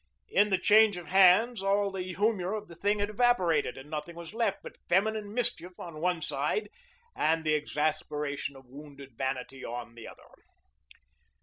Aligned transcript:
In 0.29 0.49
the 0.49 0.57
change 0.57 0.97
of 0.97 1.09
hands 1.09 1.61
all 1.61 1.91
the 1.91 2.01
humor 2.01 2.53
of 2.55 2.67
the 2.67 2.73
thing 2.75 2.97
had 2.97 3.11
evaporated, 3.11 3.77
and 3.77 3.87
nothing 3.87 4.15
was 4.15 4.33
left 4.33 4.63
but 4.63 4.79
feminine 4.89 5.31
mischief 5.31 5.79
on 5.79 6.01
one 6.01 6.23
side 6.23 6.69
and 7.15 7.43
the 7.43 7.53
exasperation 7.53 8.55
of 8.55 8.65
wounded 8.65 9.15
vanity 9.15 9.63
on 9.63 9.93
the 9.93 10.07
other. 10.07 10.25